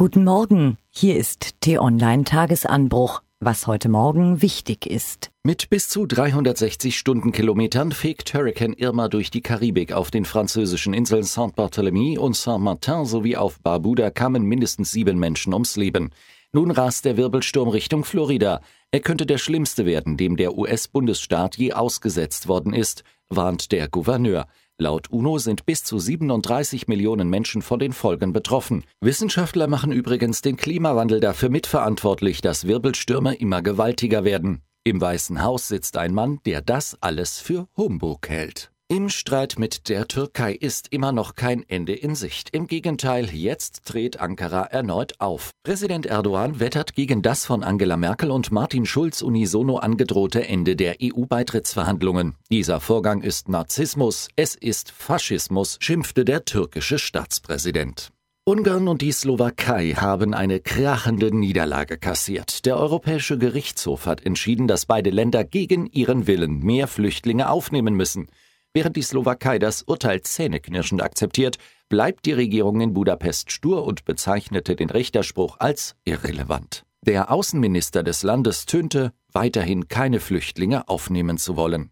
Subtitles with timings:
[0.00, 5.30] Guten Morgen, hier ist T-Online Tagesanbruch, was heute Morgen wichtig ist.
[5.42, 9.92] Mit bis zu 360 Stundenkilometern fegt Hurricane Irma durch die Karibik.
[9.92, 15.76] Auf den französischen Inseln Saint-Barthélemy und Saint-Martin sowie auf Barbuda kamen mindestens sieben Menschen ums
[15.76, 16.12] Leben.
[16.50, 18.62] Nun rast der Wirbelsturm Richtung Florida.
[18.92, 24.46] Er könnte der schlimmste werden, dem der US-Bundesstaat je ausgesetzt worden ist, warnt der Gouverneur.
[24.80, 28.84] Laut UNO sind bis zu 37 Millionen Menschen von den Folgen betroffen.
[29.02, 34.62] Wissenschaftler machen übrigens den Klimawandel dafür mitverantwortlich, dass Wirbelstürme immer gewaltiger werden.
[34.82, 38.72] Im Weißen Haus sitzt ein Mann, der das alles für Humbug hält.
[38.92, 42.50] Im Streit mit der Türkei ist immer noch kein Ende in Sicht.
[42.50, 45.52] Im Gegenteil, jetzt dreht Ankara erneut auf.
[45.62, 50.96] Präsident Erdogan wettert gegen das von Angela Merkel und Martin Schulz unisono angedrohte Ende der
[51.00, 52.34] EU-Beitrittsverhandlungen.
[52.50, 58.10] Dieser Vorgang ist Narzissmus, es ist Faschismus, schimpfte der türkische Staatspräsident.
[58.44, 62.66] Ungarn und die Slowakei haben eine krachende Niederlage kassiert.
[62.66, 68.26] Der Europäische Gerichtshof hat entschieden, dass beide Länder gegen ihren Willen mehr Flüchtlinge aufnehmen müssen.
[68.72, 71.56] Während die Slowakei das Urteil zähneknirschend akzeptiert,
[71.88, 76.84] bleibt die Regierung in Budapest stur und bezeichnete den Richterspruch als irrelevant.
[77.04, 81.90] Der Außenminister des Landes tönte, weiterhin keine Flüchtlinge aufnehmen zu wollen.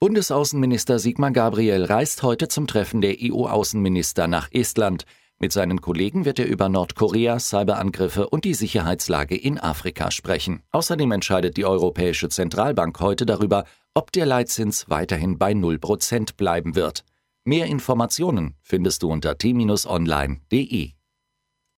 [0.00, 5.04] Bundesaußenminister Sigmar Gabriel reist heute zum Treffen der EU-Außenminister nach Estland.
[5.42, 10.62] Mit seinen Kollegen wird er über Nordkorea, Cyberangriffe und die Sicherheitslage in Afrika sprechen.
[10.70, 17.04] Außerdem entscheidet die Europäische Zentralbank heute darüber, ob der Leitzins weiterhin bei 0% bleiben wird.
[17.44, 20.92] Mehr Informationen findest du unter t-online.de.